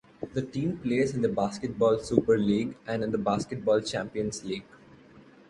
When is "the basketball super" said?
1.21-2.35